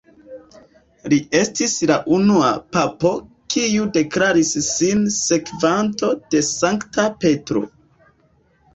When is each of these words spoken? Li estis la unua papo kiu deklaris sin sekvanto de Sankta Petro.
Li 1.13 1.19
estis 1.39 1.75
la 1.91 1.97
unua 2.15 2.47
papo 2.77 3.13
kiu 3.57 3.87
deklaris 3.99 4.57
sin 4.71 5.07
sekvanto 5.21 6.13
de 6.33 6.45
Sankta 6.53 7.11
Petro. 7.25 7.69